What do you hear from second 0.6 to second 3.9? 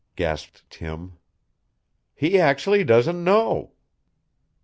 Tim. "He actually doesn't know!"